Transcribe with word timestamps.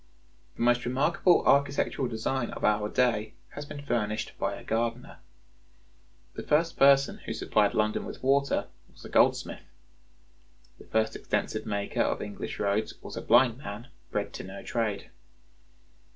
The 0.55 0.63
most 0.63 0.83
remarkable 0.83 1.45
architectural 1.45 2.07
design 2.07 2.49
of 2.53 2.63
our 2.63 2.89
day 2.89 3.35
has 3.49 3.67
been 3.67 3.85
furnished 3.85 4.33
by 4.39 4.55
a 4.55 4.63
gardener. 4.63 5.19
The 6.33 6.41
first 6.41 6.75
person 6.75 7.19
who 7.27 7.33
supplied 7.35 7.75
London 7.75 8.05
with 8.05 8.23
water 8.23 8.65
was 8.91 9.05
a 9.05 9.09
goldsmith. 9.09 9.61
The 10.79 10.85
first 10.85 11.15
extensive 11.15 11.67
maker 11.67 12.01
of 12.01 12.19
English 12.19 12.57
roads 12.59 12.99
was 13.03 13.15
a 13.15 13.21
blind 13.21 13.59
man, 13.59 13.89
bred 14.09 14.33
to 14.33 14.43
no 14.43 14.63
trade. 14.63 15.11